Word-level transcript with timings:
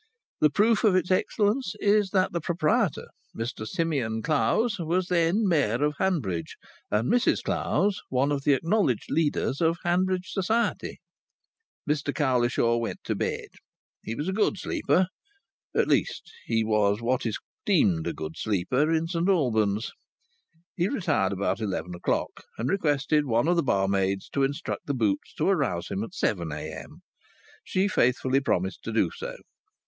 The 0.39 0.49
proof 0.49 0.83
of 0.83 0.95
its 0.95 1.11
excellence 1.11 1.75
is 1.79 2.09
that 2.09 2.33
the 2.33 2.41
proprietor, 2.41 3.05
Mr 3.37 3.67
Simeon 3.67 4.23
Clowes, 4.23 4.79
was 4.79 5.09
then 5.09 5.43
the 5.43 5.47
Mayor 5.47 5.83
of 5.85 5.93
Hanbridge, 5.99 6.55
and 6.89 7.07
Mrs 7.07 7.43
Clowes 7.43 8.01
one 8.09 8.31
of 8.31 8.43
the 8.43 8.53
acknowledged 8.53 9.11
leaders 9.11 9.61
of 9.61 9.77
Hanbridge 9.85 10.31
society. 10.31 10.97
Mr 11.87 12.11
Cowlishaw 12.15 12.77
went 12.77 13.03
to 13.03 13.13
bed. 13.13 13.49
He 14.01 14.15
was 14.15 14.27
a 14.27 14.33
good 14.33 14.57
sleeper; 14.57 15.05
at 15.75 15.87
least, 15.87 16.31
he 16.47 16.63
was 16.63 16.99
what 16.99 17.23
is 17.23 17.37
deemed 17.63 18.07
a 18.07 18.13
good 18.13 18.35
sleeper 18.37 18.91
in 18.91 19.05
St 19.05 19.29
Albans. 19.29 19.91
He 20.75 20.89
retired 20.89 21.31
about 21.31 21.59
eleven 21.59 21.93
o'clock, 21.93 22.43
and 22.57 22.69
requested 22.71 23.27
one 23.27 23.47
of 23.47 23.55
the 23.55 23.61
barmaids 23.61 24.29
to 24.29 24.41
instruct 24.41 24.87
the 24.87 24.95
boots 24.95 25.31
to 25.35 25.47
arouse 25.47 25.89
him 25.89 26.01
at 26.03 26.15
7 26.15 26.51
a.m. 26.51 27.03
She 27.63 27.87
faithfully 27.87 28.39
promised 28.39 28.81
to 28.85 28.91
do 28.91 29.11
so. 29.15 29.35